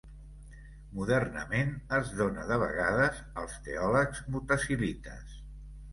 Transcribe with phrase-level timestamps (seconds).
[0.99, 5.41] Modernament es dóna de vegades als teòlegs mutazilites.